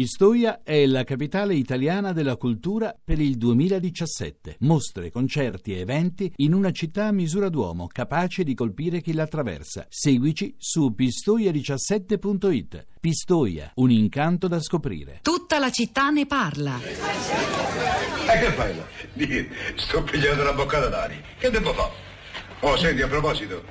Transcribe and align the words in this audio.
Pistoia 0.00 0.62
è 0.62 0.86
la 0.86 1.04
capitale 1.04 1.54
italiana 1.54 2.14
della 2.14 2.36
cultura 2.36 2.96
per 3.04 3.20
il 3.20 3.36
2017. 3.36 4.56
Mostre, 4.60 5.10
concerti 5.10 5.74
e 5.74 5.80
eventi 5.80 6.32
in 6.36 6.54
una 6.54 6.70
città 6.70 7.08
a 7.08 7.12
misura 7.12 7.50
d'uomo, 7.50 7.86
capace 7.86 8.42
di 8.42 8.54
colpire 8.54 9.02
chi 9.02 9.12
la 9.12 9.24
attraversa. 9.24 9.84
Seguici 9.90 10.54
su 10.56 10.94
pistoia17.it. 10.96 12.86
Pistoia, 12.98 13.72
un 13.74 13.90
incanto 13.90 14.48
da 14.48 14.58
scoprire. 14.62 15.18
Tutta 15.20 15.58
la 15.58 15.70
città 15.70 16.08
ne 16.08 16.24
parla. 16.24 16.80
E 16.80 18.38
che 18.38 18.52
fai 18.52 18.74
là? 18.74 18.86
Sto 19.76 20.02
pigliando 20.02 20.40
una 20.40 20.54
boccata 20.54 20.88
d'aria. 20.88 21.20
Che 21.38 21.50
devo 21.50 21.74
fare? 21.74 21.92
Oh, 22.60 22.74
senti, 22.78 23.02
a 23.02 23.06
proposito, 23.06 23.62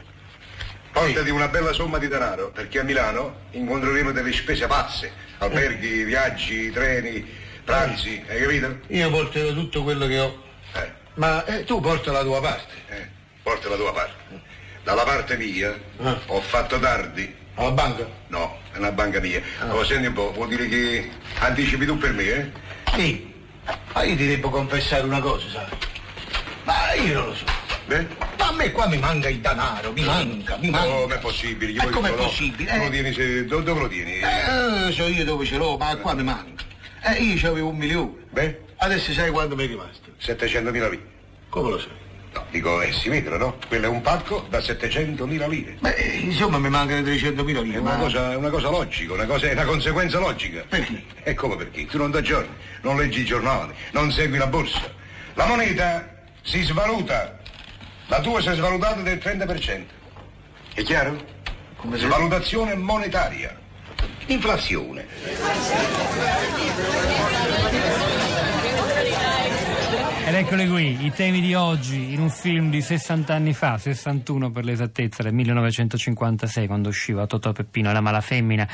portati 0.99 1.29
una 1.29 1.47
bella 1.47 1.71
somma 1.73 1.97
di 1.97 2.07
denaro, 2.07 2.51
perché 2.51 2.79
a 2.79 2.83
Milano 2.83 3.35
incontreremo 3.51 4.11
delle 4.11 4.31
spese 4.33 4.67
pazze. 4.67 5.11
Alberghi, 5.39 6.03
viaggi, 6.03 6.69
treni, 6.71 7.25
pranzi, 7.63 8.23
hai 8.27 8.41
capito? 8.41 8.79
Io 8.87 9.09
porterò 9.09 9.53
tutto 9.53 9.83
quello 9.83 10.05
che 10.07 10.19
ho. 10.19 10.43
Eh, 10.73 10.91
Ma 11.15 11.43
eh, 11.45 11.63
tu 11.63 11.79
porta 11.79 12.11
la 12.11 12.21
tua 12.23 12.41
parte. 12.41 12.73
eh, 12.89 13.07
porta 13.41 13.69
la 13.69 13.75
tua 13.75 13.93
parte. 13.93 14.47
Dalla 14.83 15.03
parte 15.03 15.37
mia 15.37 15.77
Ah. 16.01 16.17
ho 16.27 16.41
fatto 16.41 16.79
tardi. 16.79 17.35
Alla 17.55 17.71
banca? 17.71 18.07
No, 18.27 18.57
è 18.73 18.77
una 18.77 18.91
banca 18.91 19.19
mia. 19.19 19.41
Oh, 19.69 19.83
senti 19.83 20.07
un 20.07 20.13
po', 20.13 20.31
vuol 20.33 20.47
dire 20.47 20.67
che 20.67 21.09
anticipi 21.39 21.85
tu 21.85 21.97
per 21.97 22.13
me, 22.13 22.23
eh? 22.23 22.51
Sì. 22.95 23.33
Ma 23.93 24.03
io 24.03 24.15
ti 24.15 24.27
devo 24.27 24.49
confessare 24.49 25.03
una 25.03 25.19
cosa, 25.19 25.45
sai? 25.51 25.65
Ma 26.63 26.93
io 26.93 27.13
non 27.13 27.25
lo 27.27 27.35
so. 27.35 27.43
Beh? 27.85 28.07
A 28.49 28.53
me 28.53 28.71
qua 28.71 28.87
mi 28.87 28.97
manca 28.97 29.29
il 29.29 29.39
denaro, 29.39 29.91
mi 29.91 30.03
manca, 30.03 30.57
mi 30.57 30.71
manca. 30.71 31.05
Ma 31.05 31.15
è 31.15 31.19
possibile. 31.19 31.83
E 31.83 31.89
com'è 31.89 32.09
il 32.09 32.15
tuo 32.15 32.23
no? 32.23 32.29
possibile, 32.29 32.71
eh? 32.71 32.77
lo 32.83 32.89
tieni, 32.89 33.13
se- 33.13 33.45
dove, 33.45 33.63
dove 33.63 33.79
lo 33.81 33.87
tieni? 33.87 34.13
Eh, 34.13 34.91
so 34.91 35.07
io 35.07 35.23
dove 35.23 35.45
ce 35.45 35.57
l'ho, 35.57 35.77
ma 35.77 35.95
qua 35.97 36.15
mi 36.15 36.23
manca. 36.23 36.63
Eh, 37.03 37.21
io 37.21 37.49
avevo 37.51 37.69
un 37.69 37.77
milione. 37.77 38.25
Beh, 38.31 38.67
Adesso 38.81 39.13
sai 39.13 39.29
quanto 39.29 39.55
mi 39.55 39.65
è 39.65 39.67
rimasto? 39.67 40.09
700.000 40.19 40.71
lire. 40.71 40.99
Come 41.49 41.69
lo 41.69 41.79
sai? 41.79 41.91
No, 42.33 42.45
dico, 42.49 42.79
è 42.79 42.91
simmetro, 42.91 43.37
no? 43.37 43.57
Quello 43.67 43.85
è 43.85 43.89
un 43.89 44.01
pacco 44.01 44.47
da 44.49 44.59
700.000 44.59 45.49
lire. 45.49 45.75
Beh, 45.79 45.95
insomma 46.21 46.59
mi 46.59 46.69
mancano 46.69 47.01
300.000 47.01 47.57
È 47.57 47.61
lire, 47.61 47.77
una 47.77 47.97
ma... 47.97 47.97
cosa, 47.97 48.31
è 48.31 48.35
una 48.35 48.49
cosa 48.49 48.69
logica, 48.69 49.13
una, 49.13 49.25
cosa, 49.25 49.47
è 49.47 49.51
una 49.51 49.65
conseguenza 49.65 50.19
logica. 50.19 50.63
Perché? 50.67 51.03
E 51.23 51.33
come 51.33 51.57
perché? 51.57 51.85
Tu 51.87 51.97
non 51.97 52.09
t'aggiorni, 52.11 52.53
non 52.81 52.97
leggi 52.97 53.19
i 53.19 53.25
giornali, 53.25 53.73
non 53.91 54.11
segui 54.11 54.37
la 54.37 54.47
borsa. 54.47 54.91
La 55.33 55.45
moneta 55.45 56.17
si 56.41 56.61
svaluta. 56.63 57.37
La 58.09 58.19
tua 58.21 58.41
si 58.41 58.49
è 58.49 58.55
svalutata 58.55 59.01
del 59.01 59.17
30%. 59.17 59.83
È 60.73 60.83
chiaro? 60.83 61.23
Come 61.77 61.97
se- 61.97 62.05
Svalutazione 62.07 62.75
monetaria. 62.75 63.55
Inflazione. 64.27 65.05
Ed 70.25 70.28
eccoli 70.39 70.69
qui, 70.69 71.05
i 71.05 71.11
temi 71.11 71.41
di 71.41 71.53
oggi 71.53 72.13
in 72.13 72.21
un 72.21 72.29
film 72.29 72.69
di 72.69 72.81
60 72.81 73.33
anni 73.33 73.51
fa, 73.51 73.77
61 73.77 74.51
per 74.51 74.63
l'esattezza, 74.63 75.21
del 75.21 75.33
1956, 75.33 76.65
quando 76.65 76.87
usciva 76.87 77.27
Totò 77.27 77.51
Peppino 77.51 77.89
e 77.89 77.93
la 77.93 77.99
mala 77.99 78.21
femmina, 78.21 78.65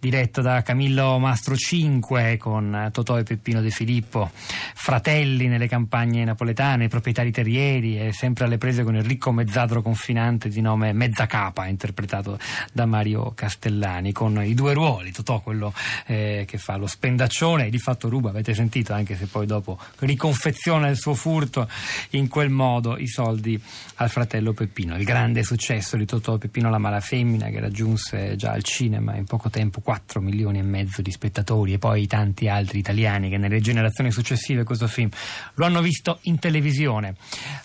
diretto 0.00 0.40
da 0.40 0.62
Camillo 0.62 1.20
Mastro 1.20 1.54
5 1.54 2.38
con 2.38 2.88
Totò 2.90 3.18
e 3.18 3.22
Peppino 3.22 3.60
De 3.60 3.70
Filippo, 3.70 4.32
fratelli 4.32 5.46
nelle 5.46 5.68
campagne 5.68 6.24
napoletane, 6.24 6.88
proprietari 6.88 7.30
terrieri 7.30 8.00
e 8.00 8.12
sempre 8.12 8.46
alle 8.46 8.58
prese 8.58 8.82
con 8.82 8.96
il 8.96 9.04
ricco 9.04 9.30
mezzadro 9.30 9.80
confinante 9.80 10.48
di 10.48 10.60
nome 10.60 10.92
Mezzacapa, 10.92 11.66
interpretato 11.66 12.36
da 12.72 12.84
Mario 12.84 13.30
Castellani, 13.32 14.10
con 14.10 14.42
i 14.44 14.54
due 14.54 14.72
ruoli, 14.72 15.12
Totò 15.12 15.40
quello 15.40 15.72
eh, 16.06 16.44
che 16.48 16.58
fa 16.58 16.76
lo 16.76 16.88
spendaccione 16.88 17.66
e 17.66 17.70
di 17.70 17.78
fatto 17.78 18.08
ruba, 18.08 18.30
avete 18.30 18.54
sentito, 18.54 18.92
anche 18.92 19.16
se 19.16 19.26
poi 19.26 19.46
dopo 19.46 19.78
riconfeziona 20.00 20.88
il 20.88 20.96
suo 20.96 21.10
furto 21.14 21.68
in 22.10 22.28
quel 22.28 22.50
modo 22.50 22.96
i 22.96 23.06
soldi 23.06 23.60
al 23.96 24.10
fratello 24.10 24.52
Peppino. 24.52 24.96
Il 24.96 25.04
grande 25.04 25.42
successo 25.42 25.96
di 25.96 26.06
Totò 26.06 26.38
Peppino 26.38 26.70
la 26.70 26.78
mala 26.78 27.00
femmina 27.00 27.48
che 27.48 27.60
raggiunse 27.60 28.36
già 28.36 28.52
al 28.52 28.62
cinema 28.62 29.16
in 29.16 29.24
poco 29.24 29.50
tempo 29.50 29.80
4 29.80 30.20
milioni 30.20 30.58
e 30.58 30.62
mezzo 30.62 31.02
di 31.02 31.10
spettatori 31.10 31.74
e 31.74 31.78
poi 31.78 32.06
tanti 32.06 32.48
altri 32.48 32.78
italiani 32.78 33.28
che 33.28 33.38
nelle 33.38 33.60
generazioni 33.60 34.10
successive 34.10 34.64
questo 34.64 34.86
film 34.86 35.10
lo 35.54 35.64
hanno 35.64 35.80
visto 35.80 36.18
in 36.22 36.38
televisione. 36.38 37.14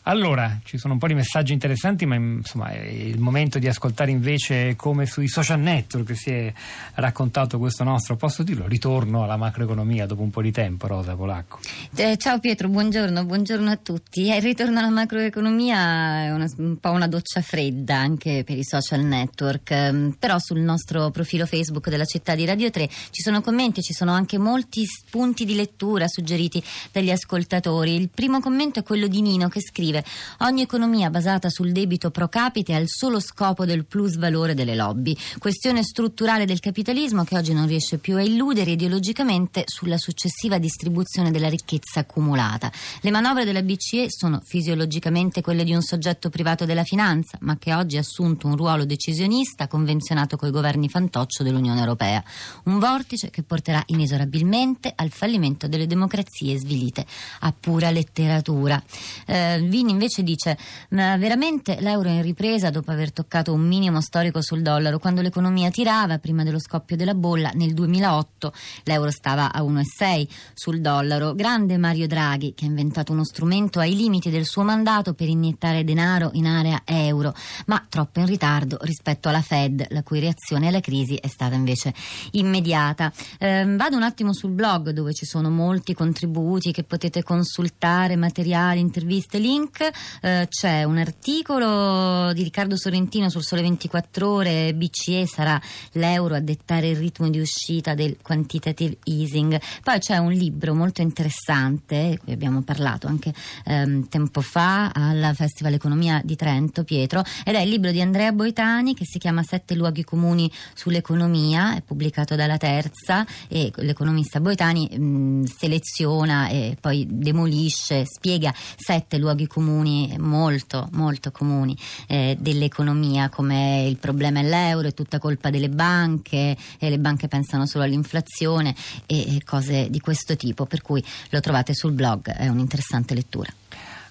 Allora, 0.03 0.59
ci 0.63 0.77
sono 0.77 0.93
un 0.93 0.99
po' 0.99 1.07
di 1.07 1.13
messaggi 1.13 1.53
interessanti, 1.53 2.05
ma 2.05 2.15
insomma 2.15 2.69
è 2.69 2.85
il 2.85 3.19
momento 3.19 3.59
di 3.59 3.67
ascoltare 3.67 4.11
invece 4.11 4.75
come 4.75 5.05
sui 5.05 5.27
social 5.27 5.59
network 5.59 6.15
si 6.15 6.31
è 6.31 6.53
raccontato 6.95 7.57
questo 7.57 7.83
nostro, 7.83 8.15
posso 8.15 8.43
dirlo, 8.43 8.67
ritorno 8.67 9.23
alla 9.23 9.37
macroeconomia 9.37 10.05
dopo 10.05 10.21
un 10.21 10.29
po' 10.29 10.41
di 10.41 10.51
tempo, 10.51 10.87
Rosa 10.87 11.15
Polacco. 11.15 11.59
Eh, 11.95 12.17
ciao 12.17 12.39
Pietro, 12.39 12.67
buongiorno, 12.67 13.25
buongiorno 13.25 13.36
a 13.45 13.77
tutti. 13.77 14.29
Eh, 14.31 14.37
Il 14.37 14.41
ritorno 14.41 14.79
alla 14.79 14.89
macroeconomia 14.89 16.23
è 16.23 16.31
una- 16.31 16.49
un 16.57 16.77
po' 16.79 16.89
una 16.89 17.07
doccia 17.07 17.41
fredda 17.41 17.95
anche 17.95 18.43
per 18.43 18.57
i 18.57 18.63
social 18.63 19.01
network, 19.01 19.69
ehm, 19.69 20.15
però 20.17 20.39
sul 20.39 20.59
nostro 20.59 21.11
profilo 21.11 21.45
Facebook 21.45 21.89
della 21.89 22.05
città 22.05 22.33
di 22.33 22.45
Radio 22.45 22.71
3 22.71 22.89
ci 23.11 23.21
sono 23.21 23.41
commenti, 23.41 23.83
ci 23.83 23.93
sono 23.93 24.11
anche 24.11 24.39
molti 24.39 24.85
spunti 24.85 25.45
di 25.45 25.53
lettura 25.53 26.07
suggeriti 26.07 26.63
dagli 26.91 27.11
ascoltatori. 27.11 27.93
Il 27.95 28.09
primo 28.09 28.39
commento 28.39 28.79
è 28.79 28.83
quello 28.83 29.07
di 29.07 29.21
Nino 29.21 29.49
che 29.49 29.61
scrive 29.61 30.03
ogni 30.39 30.63
economia 30.63 31.09
basata 31.11 31.49
sul 31.49 31.71
debito 31.71 32.09
pro 32.09 32.29
capite 32.29 32.73
ha 32.73 32.79
il 32.79 32.89
solo 32.89 33.19
scopo 33.19 33.65
del 33.65 33.85
plus 33.85 34.17
valore 34.17 34.55
delle 34.55 34.75
lobby, 34.75 35.15
questione 35.37 35.83
strutturale 35.83 36.45
del 36.45 36.59
capitalismo 36.59 37.23
che 37.23 37.37
oggi 37.37 37.53
non 37.53 37.67
riesce 37.67 37.99
più 37.99 38.15
a 38.15 38.21
illudere 38.21 38.71
ideologicamente 38.71 39.63
sulla 39.65 39.97
successiva 39.97 40.57
distribuzione 40.57 41.29
della 41.29 41.49
ricchezza 41.49 41.99
accumulata. 41.99 42.71
Le 43.01 43.11
manovre 43.27 43.43
della 43.43 43.61
BCE 43.61 44.05
sono 44.09 44.39
fisiologicamente 44.41 45.41
quelle 45.41 45.65
di 45.65 45.73
un 45.73 45.81
soggetto 45.81 46.29
privato 46.29 46.63
della 46.63 46.85
finanza, 46.85 47.37
ma 47.41 47.57
che 47.57 47.73
oggi 47.73 47.97
ha 47.97 47.99
assunto 47.99 48.47
un 48.47 48.55
ruolo 48.55 48.85
decisionista 48.85 49.67
convenzionato 49.67 50.37
coi 50.37 50.49
governi 50.49 50.87
fantoccio 50.87 51.43
dell'Unione 51.43 51.81
Europea. 51.81 52.23
Un 52.65 52.79
vortice 52.79 53.29
che 53.29 53.43
porterà 53.43 53.83
inesorabilmente 53.87 54.93
al 54.95 55.09
fallimento 55.09 55.67
delle 55.67 55.87
democrazie 55.87 56.57
svilite 56.57 57.05
a 57.41 57.53
pura 57.59 57.91
letteratura. 57.91 58.81
Eh, 59.25 59.59
Vini 59.61 59.91
invece 59.91 60.23
dice: 60.23 60.57
Ma 60.91 61.17
veramente 61.17 61.81
l'euro 61.81 62.07
è 62.07 62.13
in 62.13 62.21
ripresa 62.21 62.69
dopo 62.69 62.91
aver 62.91 63.11
toccato 63.11 63.51
un 63.51 63.67
minimo 63.67 63.99
storico 63.99 64.41
sul 64.41 64.61
dollaro. 64.61 64.99
Quando 64.99 65.19
l'economia 65.19 65.69
tirava, 65.69 66.17
prima 66.17 66.43
dello 66.43 66.59
scoppio 66.59 66.95
della 66.95 67.13
bolla, 67.13 67.51
nel 67.55 67.73
2008 67.73 68.53
l'euro 68.83 69.11
stava 69.11 69.51
a 69.51 69.63
1,6 69.63 70.27
sul 70.53 70.79
dollaro. 70.79 71.35
Grande 71.35 71.77
Mario 71.77 72.07
Draghi, 72.07 72.53
che 72.53 72.63
ha 72.63 72.69
inventato 72.69 73.06
uno 73.11 73.23
strumento 73.23 73.79
ai 73.79 73.95
limiti 73.95 74.29
del 74.29 74.45
suo 74.45 74.63
mandato 74.63 75.13
per 75.13 75.27
iniettare 75.27 75.83
denaro 75.83 76.29
in 76.33 76.45
area 76.47 76.81
euro, 76.85 77.33
ma 77.65 77.85
troppo 77.87 78.19
in 78.19 78.25
ritardo 78.25 78.77
rispetto 78.81 79.29
alla 79.29 79.41
Fed, 79.41 79.85
la 79.89 80.03
cui 80.03 80.19
reazione 80.19 80.67
alla 80.67 80.79
crisi 80.79 81.15
è 81.15 81.27
stata 81.27 81.55
invece 81.55 81.93
immediata. 82.31 83.11
Ehm, 83.39 83.77
vado 83.77 83.95
un 83.95 84.03
attimo 84.03 84.33
sul 84.33 84.51
blog 84.51 84.91
dove 84.91 85.13
ci 85.13 85.25
sono 85.25 85.49
molti 85.49 85.93
contributi 85.93 86.71
che 86.71 86.83
potete 86.83 87.23
consultare, 87.23 88.15
materiali, 88.15 88.79
interviste, 88.79 89.37
link. 89.37 89.87
Eh, 90.21 90.47
c'è 90.49 90.83
un 90.83 90.97
articolo 90.97 92.33
di 92.33 92.43
Riccardo 92.43 92.77
Sorrentino 92.77 93.29
sul 93.29 93.43
Sole 93.43 93.61
24 93.61 94.29
Ore, 94.29 94.73
BCE 94.73 95.27
sarà 95.27 95.59
l'euro 95.93 96.35
a 96.35 96.39
dettare 96.39 96.89
il 96.89 96.97
ritmo 96.97 97.29
di 97.29 97.39
uscita 97.39 97.93
del 97.93 98.17
quantitative 98.21 98.97
easing. 99.03 99.59
Poi 99.83 99.99
c'è 99.99 100.17
un 100.17 100.31
libro 100.31 100.73
molto 100.73 101.01
interessante, 101.01 102.09
di 102.09 102.17
cui 102.17 102.33
abbiamo 102.33 102.61
parlato 102.61 102.96
anche 103.05 103.31
ehm, 103.65 104.07
tempo 104.09 104.41
fa 104.41 104.89
al 104.89 105.33
Festival 105.35 105.73
Economia 105.73 106.19
di 106.23 106.35
Trento, 106.35 106.83
Pietro, 106.83 107.23
ed 107.45 107.53
è 107.53 107.61
il 107.61 107.69
libro 107.69 107.91
di 107.91 108.01
Andrea 108.01 108.31
Boitani 108.31 108.95
che 108.95 109.05
si 109.05 109.19
chiama 109.19 109.43
Sette 109.43 109.75
luoghi 109.75 110.03
comuni 110.03 110.51
sull'economia, 110.73 111.75
è 111.75 111.81
pubblicato 111.81 112.35
dalla 112.35 112.57
Terza 112.57 113.25
e 113.47 113.71
l'economista 113.75 114.39
Boitani 114.39 114.89
mh, 114.97 115.43
seleziona 115.43 116.47
e 116.47 116.75
poi 116.79 117.05
demolisce, 117.07 118.05
spiega 118.05 118.51
sette 118.75 119.17
luoghi 119.19 119.45
comuni 119.45 120.15
molto 120.17 120.87
molto 120.93 121.31
comuni 121.31 121.77
eh, 122.07 122.37
dell'economia 122.39 123.29
come 123.29 123.85
il 123.87 123.97
problema 123.97 124.39
è 124.39 124.43
l'euro, 124.43 124.87
è 124.87 124.93
tutta 124.93 125.19
colpa 125.19 125.49
delle 125.49 125.69
banche 125.69 126.55
e 126.79 126.89
le 126.89 126.99
banche 126.99 127.27
pensano 127.27 127.65
solo 127.65 127.83
all'inflazione 127.83 128.75
e, 129.05 129.35
e 129.35 129.43
cose 129.43 129.89
di 129.89 129.99
questo 129.99 130.35
tipo, 130.35 130.65
per 130.65 130.81
cui 130.81 131.03
lo 131.29 131.39
trovate 131.39 131.73
sul 131.73 131.91
blog, 131.91 132.29
è 132.31 132.47
un'interessante 132.87 133.13
lettura. 133.13 133.49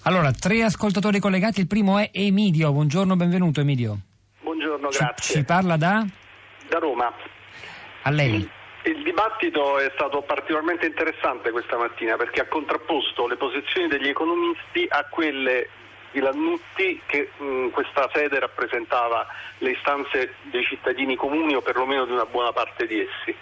Allora, 0.03 0.31
tre 0.33 0.63
ascoltatori 0.63 1.19
collegati, 1.19 1.61
il 1.61 1.67
primo 1.67 1.99
è 1.99 2.11
Emidio, 2.13 2.71
buongiorno, 2.73 3.17
benvenuto 3.17 3.61
Emidio. 3.61 3.99
Buongiorno, 4.41 4.91
Ci, 4.91 4.99
grazie. 4.99 5.35
ci 5.35 5.45
parla 5.45 5.77
da? 5.77 6.07
Da 6.69 6.79
Roma. 6.79 7.13
A 8.03 8.11
lei. 8.11 8.49
Il 8.85 9.03
dibattito 9.03 9.79
è 9.79 9.91
stato 9.95 10.23
particolarmente 10.23 10.87
interessante 10.87 11.51
questa 11.51 11.77
mattina 11.77 12.17
perché 12.17 12.41
ha 12.41 12.47
contrapposto 12.47 13.27
le 13.27 13.37
posizioni 13.37 13.89
degli 13.89 14.07
economisti 14.07 14.87
a 14.89 15.05
quelle 15.11 15.69
di 16.13 16.21
Lannutti 16.21 17.01
che 17.05 17.31
in 17.39 17.71
questa 17.73 18.09
sede 18.13 18.39
rappresentava 18.39 19.27
le 19.59 19.71
istanze 19.71 20.35
dei 20.43 20.63
cittadini 20.63 21.17
comuni 21.17 21.57
o 21.57 21.63
perlomeno 21.63 22.05
di 22.05 22.13
una 22.13 22.27
buona 22.27 22.53
parte 22.53 22.87
di 22.87 23.01
essi. 23.01 23.35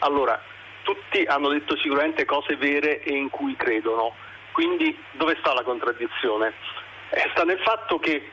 Allora, 0.00 0.38
tutti 0.82 1.22
hanno 1.24 1.48
detto 1.48 1.78
sicuramente 1.78 2.26
cose 2.26 2.56
vere 2.56 3.02
e 3.02 3.16
in 3.16 3.30
cui 3.30 3.56
credono. 3.56 4.12
Quindi 4.52 4.96
dove 5.12 5.36
sta 5.40 5.52
la 5.52 5.62
contraddizione? 5.62 6.52
Eh, 7.10 7.28
sta 7.32 7.44
nel 7.44 7.60
fatto 7.60 7.98
che 7.98 8.30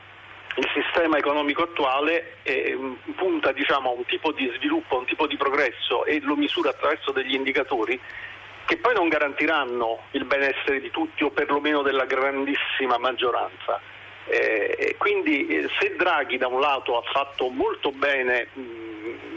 il 0.54 0.70
sistema 0.74 1.18
economico 1.18 1.62
attuale 1.62 2.38
eh, 2.42 2.76
punta 3.14 3.52
diciamo, 3.52 3.90
a 3.90 3.92
un 3.92 4.04
tipo 4.06 4.32
di 4.32 4.50
sviluppo, 4.56 4.96
a 4.96 4.98
un 4.98 5.06
tipo 5.06 5.26
di 5.26 5.36
progresso 5.36 6.04
e 6.04 6.20
lo 6.20 6.34
misura 6.36 6.70
attraverso 6.70 7.12
degli 7.12 7.34
indicatori 7.34 8.00
che 8.64 8.76
poi 8.76 8.94
non 8.94 9.08
garantiranno 9.08 10.00
il 10.10 10.24
benessere 10.24 10.80
di 10.80 10.90
tutti 10.90 11.22
o 11.22 11.30
perlomeno 11.30 11.82
della 11.82 12.04
grandissima 12.04 12.98
maggioranza. 12.98 13.80
Eh, 14.26 14.96
quindi 14.98 15.46
eh, 15.46 15.70
se 15.78 15.96
Draghi 15.96 16.36
da 16.36 16.48
un 16.48 16.60
lato 16.60 16.98
ha 16.98 17.02
fatto 17.10 17.48
molto 17.48 17.92
bene 17.92 18.48
mh, 18.52 18.60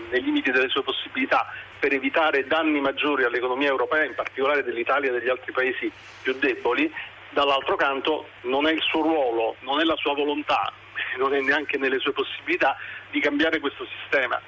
nei 0.09 0.21
limiti 0.21 0.51
delle 0.51 0.67
sue 0.67 0.83
possibilità 0.83 1.47
per 1.81 1.93
evitare 1.93 2.45
danni 2.45 2.79
maggiori 2.79 3.23
all'economia 3.23 3.69
europea, 3.69 4.03
in 4.05 4.13
particolare 4.13 4.63
dell'Italia 4.63 5.09
e 5.09 5.13
degli 5.13 5.29
altri 5.29 5.51
paesi 5.51 5.91
più 6.21 6.33
deboli, 6.35 6.93
dall'altro 7.31 7.75
canto 7.75 8.27
non 8.41 8.67
è 8.67 8.71
il 8.71 8.81
suo 8.83 9.01
ruolo, 9.01 9.55
non 9.61 9.79
è 9.79 9.83
la 9.83 9.95
sua 9.95 10.13
volontà, 10.13 10.71
non 11.17 11.33
è 11.33 11.41
neanche 11.41 11.79
nelle 11.79 11.97
sue 11.97 12.13
possibilità 12.13 12.77
di 13.09 13.19
cambiare 13.19 13.59
questo 13.59 13.87
sistema. 13.99 14.39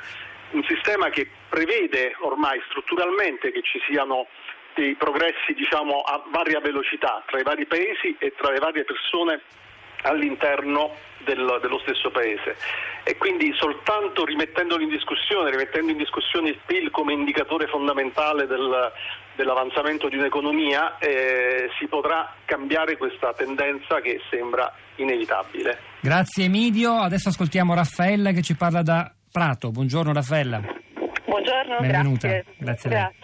Un 0.52 0.64
sistema 0.66 1.10
che 1.10 1.28
prevede 1.50 2.16
ormai 2.20 2.62
strutturalmente 2.70 3.52
che 3.52 3.64
ci 3.64 3.82
siano 3.90 4.28
dei 4.76 4.94
progressi 4.94 5.54
diciamo, 5.56 6.02
a 6.02 6.24
varia 6.28 6.60
velocità 6.60 7.24
tra 7.26 7.40
i 7.40 7.44
vari 7.44 7.66
paesi 7.66 8.16
e 8.20 8.34
tra 8.38 8.52
le 8.52 8.60
varie 8.60 8.84
persone 8.84 9.42
all'interno 10.04 10.96
del, 11.26 11.60
dello 11.62 11.80
stesso 11.80 12.12
paese 12.12 12.56
e 13.04 13.18
quindi 13.18 13.52
soltanto 13.56 14.26
rimettendolo 14.26 14.82
in 14.84 14.90
discussione, 14.90 15.52
rimettendo 15.52 15.92
in 15.92 15.98
discussione 15.98 16.50
il 16.50 16.60
PIL 16.66 16.92
come 16.92 17.14
indicatore 17.14 17.68
fondamentale 17.68 18.46
del, 18.48 18.92
dell'avanzamento 19.36 20.08
di 20.10 20.18
un'economia 20.18 20.98
eh, 21.00 21.70
si 21.80 21.88
potrà 21.88 22.34
cambiare 22.46 22.98
questa 22.98 23.34
tendenza 23.34 24.00
che 24.02 24.22
sembra 24.30 24.72
inevitabile. 24.96 25.80
Grazie 26.02 26.46
Emidio, 26.46 26.94
adesso 26.96 27.30
ascoltiamo 27.30 27.74
Raffaella 27.74 28.32
che 28.32 28.42
ci 28.42 28.56
parla 28.56 28.82
da 28.82 29.12
Prato. 29.32 29.72
Buongiorno 29.72 30.14
Raffaella. 30.14 30.62
Buongiorno, 31.26 31.80
Benvenuta. 31.80 32.28
grazie. 32.28 32.46
Grazie, 32.58 32.90
Grazie. 32.90 33.23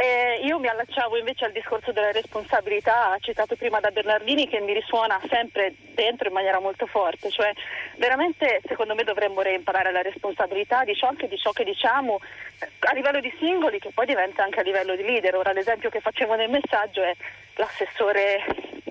Eh, 0.00 0.42
io 0.44 0.60
mi 0.60 0.68
allacciavo 0.68 1.16
invece 1.16 1.44
al 1.44 1.50
discorso 1.50 1.90
della 1.90 2.12
responsabilità 2.12 3.16
citato 3.18 3.56
prima 3.56 3.80
da 3.80 3.90
Bernardini 3.90 4.46
che 4.46 4.60
mi 4.60 4.72
risuona 4.72 5.20
sempre 5.28 5.74
dentro 5.96 6.28
in 6.28 6.34
maniera 6.34 6.60
molto 6.60 6.86
forte, 6.86 7.30
cioè 7.30 7.52
veramente 7.96 8.60
secondo 8.68 8.94
me 8.94 9.02
dovremmo 9.02 9.40
reimparare 9.40 9.90
la 9.90 10.00
responsabilità 10.00 10.84
di 10.84 10.94
ciò, 10.94 11.10
di 11.12 11.36
ciò 11.36 11.50
che 11.50 11.64
diciamo 11.64 12.20
eh, 12.60 12.68
a 12.78 12.92
livello 12.92 13.18
di 13.18 13.34
singoli 13.40 13.80
che 13.80 13.90
poi 13.92 14.06
diventa 14.06 14.44
anche 14.44 14.60
a 14.60 14.62
livello 14.62 14.94
di 14.94 15.02
leader. 15.02 15.34
Ora 15.34 15.50
l'esempio 15.50 15.90
che 15.90 15.98
facevo 15.98 16.36
nel 16.36 16.48
messaggio 16.48 17.02
è 17.02 17.12
l'assessore 17.56 18.44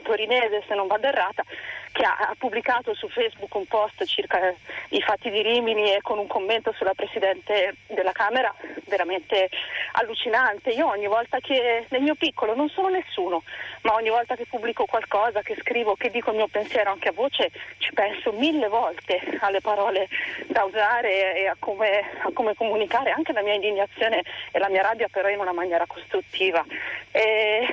torinese, 0.04 0.64
se 0.68 0.76
non 0.76 0.88
vado 0.88 1.08
errata, 1.08 1.44
che 1.94 2.04
ha, 2.04 2.16
ha, 2.16 2.36
pubblicato 2.38 2.94
su 2.94 3.08
Facebook 3.10 3.54
un 3.56 3.66
post 3.66 4.06
circa 4.06 4.54
i 4.90 5.02
fatti 5.02 5.30
di 5.30 5.42
Rimini 5.42 5.94
e 5.94 6.02
con 6.02 6.20
un 6.20 6.28
commento 6.28 6.74
sulla 6.78 6.94
Presidente 6.94 7.78
della 7.88 8.12
Camera 8.12 8.54
veramente 8.86 9.50
allucinante. 9.98 10.72
Io 10.72 10.88
ogni 10.88 11.08
volta 11.08 11.40
che 11.40 11.86
nel 11.90 12.02
mio 12.02 12.16
piccolo 12.16 12.56
non 12.56 12.70
sono 12.70 12.90
nessuno, 12.90 13.44
ma 13.82 13.94
ogni 13.94 14.10
volta 14.10 14.36
che 14.36 14.46
pubblico 14.48 14.86
qualcosa, 14.86 15.42
che 15.42 15.56
scrivo, 15.60 15.96
che 15.96 16.10
dico 16.10 16.32
il 16.32 16.38
mio 16.38 16.48
pensiero 16.48 16.92
anche 16.92 17.10
a 17.10 17.14
voce, 17.14 17.52
ci 17.78 17.92
penso 17.94 18.32
mille 18.32 18.68
volte 18.68 19.20
alle 19.40 19.62
parole 19.62 20.08
da 20.48 20.64
usare 20.64 21.36
e 21.36 21.48
a 21.48 21.56
come, 21.60 22.00
a 22.24 22.30
come 22.34 22.56
comunicare 22.56 23.12
anche 23.12 23.34
la 23.34 23.42
mia 23.42 23.54
indignazione 23.54 24.24
e 24.52 24.60
la 24.60 24.70
mia 24.70 24.82
rabbia 24.82 25.08
però 25.10 25.30
in 25.30 25.40
una 25.40 25.54
maniera 25.54 25.86
costruttiva. 25.86 26.64
E 27.12 27.66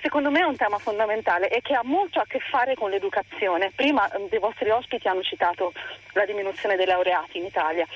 secondo 0.00 0.30
me 0.30 0.40
è 0.40 0.44
un 0.44 0.56
tema 0.56 0.78
fondamentale 0.78 1.48
e 1.48 1.60
che 1.60 1.74
ha 1.74 1.82
molto 1.84 2.20
a 2.20 2.24
che 2.26 2.40
fare 2.40 2.74
con 2.74 2.90
l'educazione. 2.90 3.72
Prima 3.74 4.10
eh, 4.10 4.26
dei 4.28 4.38
vostri 4.38 4.70
ospiti 4.70 5.08
hanno 5.08 5.22
citato 5.22 5.72
la 6.12 6.24
diminuzione 6.24 6.76
dei 6.76 6.86
laureati 6.86 7.38
in 7.38 7.44
Italia. 7.44 7.86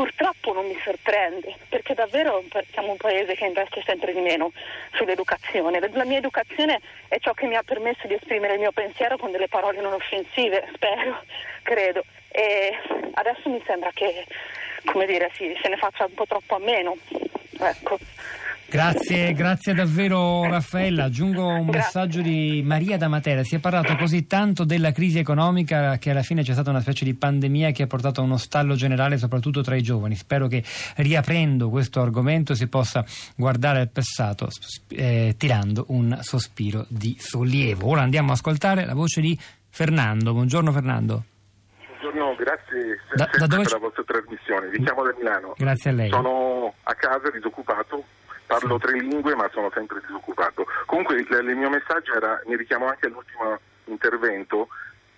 Purtroppo 0.00 0.54
non 0.54 0.66
mi 0.66 0.80
sorprende, 0.82 1.56
perché 1.68 1.92
davvero 1.92 2.42
siamo 2.72 2.92
un 2.92 2.96
paese 2.96 3.34
che 3.34 3.44
investe 3.44 3.82
sempre 3.84 4.14
di 4.14 4.20
meno 4.20 4.50
sull'educazione. 4.94 5.78
La 5.92 6.06
mia 6.06 6.16
educazione 6.16 6.80
è 7.08 7.18
ciò 7.18 7.34
che 7.34 7.46
mi 7.46 7.54
ha 7.54 7.62
permesso 7.62 8.06
di 8.06 8.14
esprimere 8.14 8.54
il 8.54 8.60
mio 8.60 8.72
pensiero 8.72 9.18
con 9.18 9.30
delle 9.30 9.48
parole 9.48 9.78
non 9.82 9.92
offensive, 9.92 10.66
spero, 10.72 11.22
credo. 11.62 12.02
E 12.30 12.78
adesso 13.12 13.50
mi 13.50 13.62
sembra 13.66 13.90
che, 13.92 14.24
come 14.86 15.04
dire, 15.04 15.30
sì, 15.34 15.54
se 15.60 15.68
ne 15.68 15.76
faccia 15.76 16.06
un 16.06 16.14
po' 16.14 16.24
troppo 16.24 16.54
a 16.54 16.60
meno. 16.60 16.96
Ecco. 17.60 17.98
Grazie, 18.70 19.32
grazie 19.32 19.74
davvero 19.74 20.44
Raffaella. 20.44 21.04
Aggiungo 21.04 21.44
un 21.44 21.66
grazie. 21.66 21.80
messaggio 21.80 22.22
di 22.22 22.62
Maria 22.64 22.96
da 22.96 23.08
Matera. 23.08 23.42
Si 23.42 23.56
è 23.56 23.58
parlato 23.58 23.96
così 23.96 24.28
tanto 24.28 24.62
della 24.62 24.92
crisi 24.92 25.18
economica 25.18 25.98
che 25.98 26.10
alla 26.10 26.22
fine 26.22 26.44
c'è 26.44 26.52
stata 26.52 26.70
una 26.70 26.80
specie 26.80 27.04
di 27.04 27.14
pandemia 27.14 27.72
che 27.72 27.82
ha 27.82 27.86
portato 27.88 28.20
a 28.20 28.24
uno 28.24 28.36
stallo 28.36 28.76
generale 28.76 29.18
soprattutto 29.18 29.60
tra 29.62 29.74
i 29.74 29.82
giovani. 29.82 30.14
Spero 30.14 30.46
che 30.46 30.62
riaprendo 30.98 31.68
questo 31.68 32.00
argomento 32.00 32.54
si 32.54 32.68
possa 32.68 33.04
guardare 33.34 33.80
al 33.80 33.88
passato 33.88 34.48
eh, 34.90 35.34
tirando 35.36 35.86
un 35.88 36.16
sospiro 36.20 36.86
di 36.86 37.16
sollievo. 37.18 37.88
Ora 37.88 38.02
andiamo 38.02 38.30
a 38.30 38.34
ascoltare 38.34 38.84
la 38.84 38.94
voce 38.94 39.20
di 39.20 39.36
Fernando. 39.68 40.32
Buongiorno 40.32 40.70
Fernando. 40.70 41.24
Buongiorno, 42.00 42.36
grazie 42.36 43.00
da, 43.16 43.28
da 43.36 43.46
dove... 43.48 43.64
per 43.64 43.72
la 43.72 43.78
vostra 43.78 44.04
trasmissione. 44.04 44.68
Vi 44.68 44.80
chiamo 44.80 45.02
da 45.02 45.12
Milano. 45.18 45.54
Grazie 45.56 45.90
a 45.90 45.92
lei. 45.92 46.10
Sono 46.10 46.72
a 46.84 46.94
casa 46.94 47.30
disoccupato 47.32 48.04
parlo 48.50 48.78
tre 48.78 48.98
lingue 48.98 49.36
ma 49.36 49.48
sono 49.52 49.70
sempre 49.72 50.00
disoccupato. 50.04 50.66
Comunque 50.86 51.20
il, 51.20 51.56
mio 51.56 51.70
messaggio 51.70 52.14
era, 52.14 52.42
mi 52.46 52.56
richiamo 52.56 52.88
anche 52.88 53.06
all'ultimo 53.06 53.56
intervento, 53.84 54.66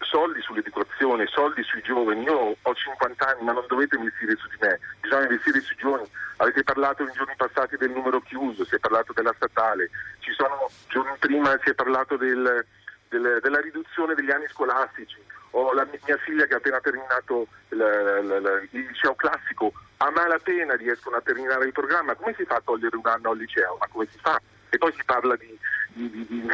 soldi 0.01 0.43
sull'educazione, 0.43 1.27
soldi 1.29 1.63
sui 1.63 1.81
giovani. 1.81 2.25
Io 2.25 2.57
ho 2.61 2.75
50 2.75 3.27
anni, 3.27 3.43
ma 3.43 3.53
non 3.53 3.65
dovete 3.69 3.97
investire 3.97 4.37
su 4.37 4.49
di 4.49 4.57
me, 4.61 4.79
bisogna 5.01 5.23
investire 5.23 5.61
sui 5.61 5.77
giovani. 5.77 6.05
Avete 6.37 6.63
parlato 6.63 7.05
nei 7.05 7.15
giorni 7.15 7.35
passati 7.35 7.79
del 7.79 7.91
numero 7.91 8.21
chiuso, 8.21 8.67
si 8.67 8.75
è 8.75 8.79
parlato 8.79 9.15
della 9.15 9.33
statale, 9.35 9.89
ci 10.19 10.33
sono 10.33 10.69
giorni 10.89 11.17
prima 11.19 11.59
si 11.63 11.71
è 11.71 11.75
parlato 11.75 12.19
del, 12.19 12.67
del, 13.09 13.39
della 13.41 13.61
riduzione 13.61 14.15
degli 14.15 14.31
anni 14.31 14.47
scolastici. 14.49 15.17
Ho 15.55 15.73
la 15.73 15.87
mia 16.05 16.17
figlia 16.19 16.47
che 16.47 16.55
ha 16.55 16.57
appena 16.57 16.81
terminato 16.81 17.47
la, 17.69 18.23
la, 18.23 18.41
la, 18.41 18.61
il 18.71 18.87
liceo 18.87 19.15
classico, 19.15 19.73
a 19.99 20.11
malapena 20.11 20.75
riescono 20.75 21.17
a 21.17 21.21
terminare 21.21 21.67
il 21.67 21.73
programma, 21.73 22.15
come 22.15 22.35
si 22.37 22.45
fa 22.45 22.57
a 22.57 22.63
togliere 22.65 22.97
un 22.97 23.07
anno 23.07 23.31
al 23.31 23.37
liceo? 23.37 23.77
Ma 23.79 23.87
come 23.89 24.07
si 24.11 24.19
fa? 24.19 24.41
E 24.71 24.79
poi 24.79 24.93
si 24.93 25.05
parla 25.05 25.37
di... 25.37 25.59
di, 25.93 26.11
di, 26.11 26.27
di 26.27 26.49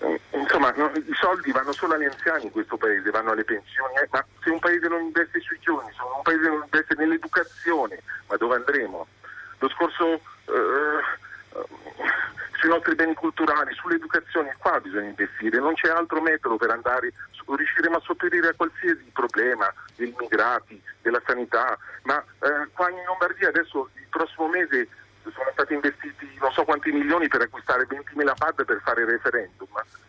eh, 0.00 0.20
insomma, 0.32 0.72
no, 0.76 0.90
i 0.94 1.14
soldi 1.14 1.50
vanno 1.50 1.72
solo 1.72 1.94
agli 1.94 2.04
anziani 2.04 2.44
in 2.44 2.50
questo 2.50 2.76
paese, 2.76 3.10
vanno 3.10 3.32
alle 3.32 3.44
pensioni, 3.44 3.94
eh, 3.96 4.08
ma 4.10 4.24
se 4.42 4.50
un 4.50 4.58
paese 4.60 4.86
non 4.88 5.02
investe 5.02 5.40
sui 5.40 5.58
giovani, 5.60 5.90
se 5.92 6.02
un 6.02 6.22
paese 6.22 6.48
non 6.48 6.62
investe 6.62 6.94
nell'educazione, 6.94 8.02
ma 8.28 8.36
dove 8.36 8.56
andremo? 8.56 9.06
Lo 9.58 9.68
scorso... 9.70 10.20
Eh, 10.46 11.22
sui 12.64 12.72
nostri 12.72 12.94
beni 12.94 13.12
culturali, 13.12 13.74
sull'educazione, 13.74 14.56
qua 14.56 14.80
bisogna 14.80 15.08
investire, 15.08 15.58
non 15.58 15.74
c'è 15.74 15.90
altro 15.90 16.22
metodo 16.22 16.56
per 16.56 16.70
andare, 16.70 17.12
riusciremo 17.46 17.96
a 17.96 18.00
sopperire 18.00 18.48
a 18.48 18.54
qualsiasi 18.54 19.04
problema 19.12 19.70
degli 19.96 20.14
immigrati, 20.18 20.80
della 21.02 21.20
sanità, 21.26 21.76
ma 22.04 22.18
eh, 22.18 22.68
qua 22.72 22.88
in 22.88 23.04
Lombardia 23.04 23.48
adesso 23.48 23.90
il 23.92 24.06
prossimo 24.08 24.48
mese 24.48 24.88
sono 25.24 25.50
stati 25.52 25.74
investiti 25.74 26.26
non 26.40 26.52
so 26.52 26.64
quanti 26.64 26.90
milioni 26.90 27.28
per 27.28 27.42
acquistare 27.42 27.86
20.000 27.86 28.32
pad 28.34 28.64
per 28.64 28.80
fare 28.82 29.02
il 29.02 29.08
referendum 29.08 29.68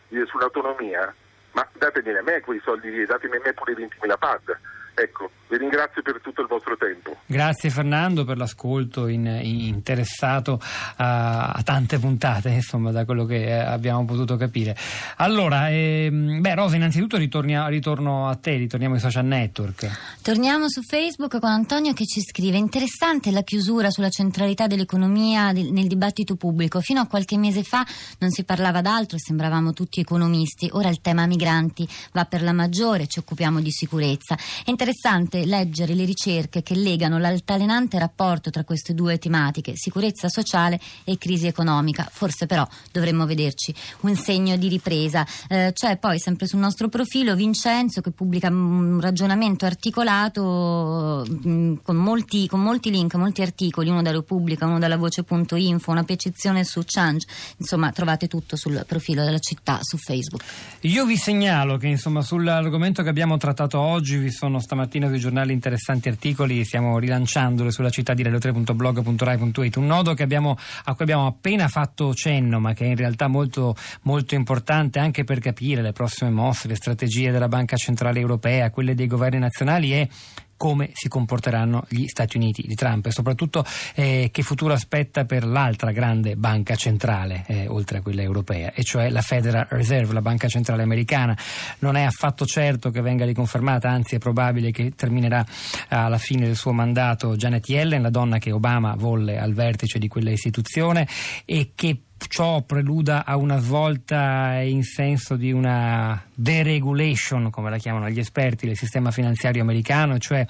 eh, 0.10 0.26
sull'autonomia, 0.26 1.14
ma 1.52 1.68
datemene 1.74 2.20
a 2.20 2.24
me 2.24 2.40
quei 2.40 2.62
soldi 2.64 2.90
lì, 2.90 3.06
datemi 3.06 3.36
a 3.36 3.42
me 3.44 3.52
pure 3.52 3.74
20.000 3.74 4.18
pad. 4.18 4.58
Ecco, 4.98 5.30
vi 5.50 5.58
ringrazio 5.58 6.02
per 6.02 6.22
tutto 6.22 6.42
il 6.42 6.48
vostro 6.48 6.78
tempo. 6.78 7.18
Grazie 7.25 7.70
Fernando 7.70 8.24
per 8.24 8.38
l'ascolto 8.38 9.08
in, 9.08 9.25
in 9.25 9.60
interessato 9.60 10.58
a, 10.96 11.50
a, 11.50 11.62
tante 11.64 12.00
puntate, 12.00 12.50
insomma, 12.50 12.92
da 12.92 13.04
quello 13.04 13.25
che 13.25 13.46
eh, 13.46 13.52
abbiamo 13.52 14.06
potuto 14.06 14.38
capire. 14.38 14.75
Allora, 15.18 15.70
ehm, 15.70 16.40
beh, 16.40 16.56
Rosa, 16.56 16.78
innanzitutto 16.78 17.18
ritornia, 17.18 17.68
ritorno 17.68 18.30
a 18.30 18.36
te, 18.36 18.56
ritorniamo 18.56 18.96
ai 18.96 19.02
social 19.02 19.25
network. 19.25 20.20
Torniamo 20.22 20.70
su 20.70 20.82
Facebook 20.82 21.40
con 21.40 21.50
Antonio 21.50 21.92
che 21.92 22.06
ci 22.06 22.22
scrive: 22.22 22.56
Interessante 22.56 23.32
la 23.32 23.42
chiusura 23.42 23.90
sulla 23.90 24.10
centralità 24.10 24.68
dell'economia 24.68 25.52
nel 25.52 25.88
dibattito 25.88 26.36
pubblico. 26.36 26.80
Fino 26.80 27.02
a 27.02 27.08
qualche 27.08 27.38
mese 27.38 27.64
fa 27.64 27.86
non 28.20 28.32
si 28.32 28.46
parlava 28.46 28.80
d'altro, 28.80 29.18
sembravamo 29.18 29.74
tutti 29.74 30.00
economisti. 30.00 30.70
Ora 30.72 30.88
il 30.88 31.02
tema 31.02 31.25
migranti 31.25 31.86
va 32.14 32.24
per 32.24 32.42
la 32.42 32.54
maggiore, 32.54 33.08
ci 33.08 33.20
occupiamo 33.20 33.60
di 33.60 33.72
sicurezza. 33.72 34.38
È 34.64 34.70
interessante 34.86 35.46
leggere 35.46 35.96
le 35.96 36.06
ricerche 36.06 36.62
che 36.62 36.75
legano 36.75 37.18
l'altalenante 37.18 37.98
rapporto 37.98 38.51
tra 38.51 38.63
queste 38.63 38.94
due 38.94 39.18
tematiche, 39.18 39.74
sicurezza 39.75 40.30
sociale 40.30 40.80
e 41.04 41.18
crisi 41.18 41.48
economica. 41.48 42.08
Forse 42.12 42.46
però 42.46 42.68
dovremmo 42.92 43.25
vederci 43.25 43.74
un 44.01 44.15
segno 44.15 44.58
di 44.58 44.68
ripresa. 44.68 45.25
Eh, 45.48 45.72
c'è 45.74 45.98
poi 45.98 46.20
sempre 46.20 46.46
sul 46.46 46.60
nostro 46.60 46.88
profilo 46.88 47.34
Vincenzo 47.34 48.01
che 48.01 48.12
pubblica 48.12 48.50
un 48.50 49.00
ragionamento 49.01 49.65
articolato 49.65 51.25
mh, 51.27 51.50
mm, 51.50 51.74
con, 51.82 51.96
molti, 51.96 52.48
con 52.48 52.62
molti 52.62 52.92
link, 52.92 53.15
molti 53.15 53.42
articoli, 53.42 53.89
uno 53.89 54.04
da 54.04 54.12
Repubblica, 54.12 54.68
uno 54.68 54.77
dalla 54.77 54.98
voce.info, 54.98 55.89
una 55.89 56.04
petizione 56.04 56.63
su 56.63 56.84
Change. 56.86 57.25
Insomma, 57.58 57.92
trovate 57.92 58.27
tutto 58.27 58.56
sul 58.56 58.84
profilo 58.88 59.24
della 59.24 59.39
città 59.39 59.80
su 59.82 59.98
Facebook. 59.98 60.44
Io 60.82 61.06
vi 61.06 61.18
segnalo 61.18 61.77
che 61.77 61.88
insomma 61.88 62.22
sull'argomento 62.22 63.01
che 63.01 63.10
abbiamo 63.10 63.38
trattato 63.38 63.80
oggi 63.80 64.18
vi 64.18 64.30
sono 64.30 64.60
stamattina 64.75 65.08
sui 65.08 65.20
giornali 65.20 65.53
interessanti 65.53 66.10
articoli, 66.10 66.65
stiamo 66.65 67.00
rilanciandole 67.00 67.72
sulla 67.72 67.89
città 67.89 68.13
di 68.13 68.24
radio3.blog.rai.it, 68.24 69.77
un 69.77 69.86
nodo 69.86 70.13
abbiamo, 70.24 70.58
a 70.84 70.94
cui 70.94 71.05
abbiamo 71.05 71.27
appena 71.27 71.70
fatto 71.70 72.13
cenno 72.13 72.60
ma 72.60 72.74
che 72.74 72.84
è 72.84 72.89
in 72.89 72.98
realtà 72.98 73.27
molto, 73.27 73.74
molto 74.01 74.36
importante 74.36 75.00
anche 75.00 75.24
per 75.24 75.39
capire 75.39 75.82
le 75.82 75.94
prossime 75.94 76.29
mosse, 76.29 76.67
le 76.67 76.75
strategie 76.75 77.32
della 77.32 77.48
Banca 77.48 77.77
Centrale 77.77 78.20
Europea, 78.20 78.70
quelle 78.70 78.96
dei 78.96 79.08
governi 79.08 79.39
nazionali 79.39 79.94
e 79.94 80.10
come 80.58 80.92
si 80.94 81.08
comporteranno 81.08 81.86
gli 81.90 82.08
Stati 82.08 82.38
Uniti 82.38 82.64
di 82.66 82.76
Trump 82.76 83.06
e 83.06 83.12
soprattutto 83.12 83.66
eh, 83.94 84.30
che 84.32 84.42
futuro 84.42 84.74
aspetta 84.74 85.26
per 85.26 85.46
l'altra 85.46 85.92
grande 85.92 86.36
banca 86.36 86.76
centrale, 86.76 87.44
eh, 87.48 87.68
oltre 87.68 88.00
a 88.00 88.02
quella 88.02 88.22
europea, 88.22 88.72
e 88.74 88.84
cioè 88.84 89.10
la 89.10 89.22
Federal 89.22 89.68
Reserve, 89.70 90.14
la 90.14 90.22
banca 90.22 90.48
centrale 90.48 90.84
americana. 90.84 91.38
Non 91.80 91.96
è 91.96 92.04
affatto 92.04 92.46
certo 92.46 92.90
che 92.92 93.02
venga 93.02 93.26
riconfermata, 93.26 93.90
anzi 93.90 94.16
è 94.16 94.18
probabile 94.18 94.72
che 94.72 94.94
terminerà 94.96 95.46
alla 95.90 96.18
fine 96.18 96.46
del 96.46 96.56
suo 96.56 96.72
mandato 96.72 97.36
Janet 97.36 97.68
Yellen, 97.68 98.02
la 98.02 98.10
donna 98.10 98.38
che 98.38 98.52
Obama 98.52 98.96
volle 98.96 99.38
al 99.38 99.54
vertice 99.54 100.00
di 100.00 100.08
quella 100.08 100.32
istituzione 100.32 101.08
e 101.46 101.72
che 101.76 102.00
ciò 102.27 102.62
preluda 102.62 103.25
a 103.25 103.36
una 103.38 103.60
svolta 103.60 104.60
in 104.62 104.84
senso 104.84 105.36
di 105.36 105.51
una 105.51 106.24
deregulation, 106.34 107.50
come 107.50 107.70
la 107.70 107.77
chiamano 107.77 108.10
gli 108.10 108.20
esperti, 108.20 108.67
del 108.67 108.75
sistema 108.75 109.12
finanziario 109.12 109.62
americano, 109.62 110.17
cioè 110.17 110.46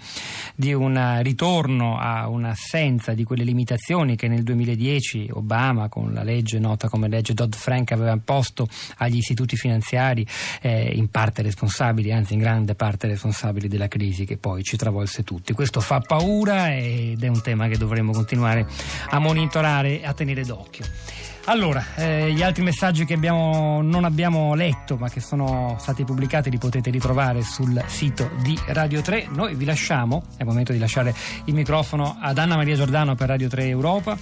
di 0.55 0.74
un 0.74 1.20
ritorno 1.22 1.98
a 2.00 2.27
un'assenza 2.27 3.13
di 3.13 3.24
quelle 3.24 3.44
limitazioni 3.44 4.15
che 4.15 4.27
nel 4.27 4.44
2010 4.44 5.29
Obama, 5.34 5.88
con 5.89 6.13
la 6.13 6.24
legge 6.24 6.60
nota 6.60 6.89
come 6.89 7.08
legge 7.08 7.34
Dodd-Frank, 7.34 7.91
aveva 7.91 8.12
imposto 8.12 8.67
agli 8.98 9.17
istituti 9.17 9.55
finanziari, 9.55 10.25
eh, 10.62 10.91
in 10.96 11.10
parte 11.10 11.41
responsabili, 11.41 12.12
anzi 12.12 12.34
in 12.34 12.39
grande 12.39 12.75
parte 12.75 13.08
responsabili 13.08 13.67
della 13.67 13.88
crisi 13.88 14.25
che 14.25 14.38
poi 14.38 14.63
ci 14.63 14.77
travolse 14.77 15.24
tutti. 15.24 15.53
Questo 15.53 15.79
fa 15.82 16.00
paura 16.00 16.75
ed 16.75 17.24
è 17.24 17.27
un 17.27 17.41
tema 17.41 17.67
che 17.67 17.77
dovremmo 17.77 18.12
continuare 18.12 18.67
a 19.10 19.20
monitorare 19.20 20.01
e 20.01 20.05
a 20.05 20.13
tenere 20.13 20.44
d'occhio. 20.44 21.35
Allora, 21.48 21.86
eh, 21.96 22.32
gli 22.32 22.42
altri 22.42 22.64
messaggi 22.64 23.06
che 23.06 23.14
abbiamo, 23.14 23.80
non 23.84 24.04
abbiamo 24.04 24.56
letto 24.56 24.98
ma 24.98 25.10
che 25.10 25.20
sono 25.20 25.75
stati 25.80 26.04
pubblicati 26.04 26.50
li 26.50 26.58
potete 26.58 26.90
ritrovare 26.90 27.44
sul 27.44 27.84
sito 27.86 28.32
di 28.42 28.58
Radio 28.68 29.02
3. 29.02 29.28
Noi 29.30 29.54
vi 29.54 29.66
lasciamo, 29.66 30.24
è 30.38 30.42
il 30.42 30.48
momento 30.48 30.72
di 30.72 30.80
lasciare 30.80 31.14
il 31.46 31.54
microfono 31.54 32.18
ad 32.20 32.40
Anna 32.40 32.56
Maria 32.56 32.75
Giordano 32.75 33.14
per 33.14 33.28
Radio 33.28 33.48
3 33.48 33.68
Europa 33.68 34.18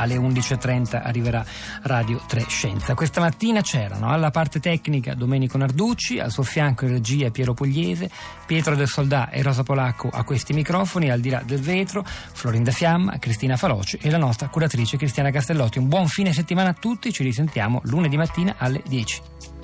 alle 0.00 0.16
11.30 0.16 1.00
arriverà 1.02 1.44
Radio 1.82 2.20
3 2.26 2.44
Scienza. 2.48 2.94
Questa 2.94 3.20
mattina 3.20 3.60
c'erano 3.60 4.10
alla 4.10 4.30
parte 4.30 4.58
tecnica 4.58 5.14
Domenico 5.14 5.58
Narducci, 5.58 6.18
al 6.18 6.30
suo 6.30 6.42
fianco 6.42 6.86
in 6.86 6.92
regia 6.92 7.30
Piero 7.30 7.52
Pugliese, 7.52 8.10
Pietro 8.46 8.74
del 8.74 8.88
Soldà 8.88 9.28
e 9.28 9.42
Rosa 9.42 9.62
Polacco 9.62 10.08
a 10.10 10.24
questi 10.24 10.54
microfoni, 10.54 11.10
al 11.10 11.20
di 11.20 11.28
là 11.28 11.42
del 11.44 11.60
vetro, 11.60 12.02
Florinda 12.04 12.70
Fiamma, 12.70 13.18
Cristina 13.18 13.56
Faloci 13.56 13.98
e 14.00 14.10
la 14.10 14.18
nostra 14.18 14.48
curatrice 14.48 14.96
Cristiana 14.96 15.30
Castellotti. 15.30 15.78
Un 15.78 15.88
buon 15.88 16.08
fine 16.08 16.32
settimana 16.32 16.70
a 16.70 16.74
tutti, 16.74 17.12
ci 17.12 17.22
risentiamo 17.22 17.80
lunedì 17.84 18.16
mattina 18.16 18.54
alle 18.58 18.82
10. 18.86 19.59